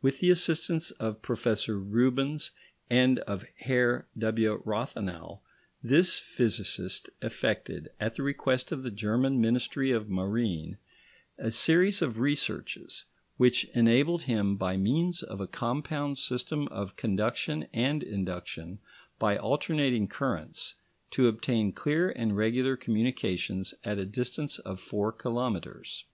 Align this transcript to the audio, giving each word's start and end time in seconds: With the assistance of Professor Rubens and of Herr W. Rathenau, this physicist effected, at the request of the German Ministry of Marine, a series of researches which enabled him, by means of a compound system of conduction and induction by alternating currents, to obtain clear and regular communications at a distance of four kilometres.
With 0.00 0.20
the 0.20 0.30
assistance 0.30 0.92
of 0.92 1.22
Professor 1.22 1.76
Rubens 1.76 2.52
and 2.88 3.18
of 3.26 3.44
Herr 3.58 4.06
W. 4.16 4.62
Rathenau, 4.64 5.40
this 5.82 6.20
physicist 6.20 7.10
effected, 7.20 7.88
at 7.98 8.14
the 8.14 8.22
request 8.22 8.70
of 8.70 8.84
the 8.84 8.92
German 8.92 9.40
Ministry 9.40 9.90
of 9.90 10.08
Marine, 10.08 10.78
a 11.36 11.50
series 11.50 12.00
of 12.00 12.20
researches 12.20 13.06
which 13.38 13.64
enabled 13.74 14.22
him, 14.22 14.54
by 14.56 14.76
means 14.76 15.20
of 15.20 15.40
a 15.40 15.48
compound 15.48 16.16
system 16.16 16.68
of 16.68 16.94
conduction 16.94 17.66
and 17.74 18.04
induction 18.04 18.78
by 19.18 19.36
alternating 19.36 20.06
currents, 20.06 20.76
to 21.10 21.26
obtain 21.26 21.72
clear 21.72 22.08
and 22.12 22.36
regular 22.36 22.76
communications 22.76 23.74
at 23.82 23.98
a 23.98 24.06
distance 24.06 24.60
of 24.60 24.78
four 24.78 25.10
kilometres. 25.10 26.04